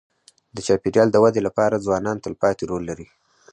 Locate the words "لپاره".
1.47-1.83